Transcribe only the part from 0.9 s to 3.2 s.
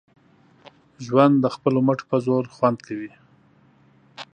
ژوند د خپلو مټو په زور خوند کړي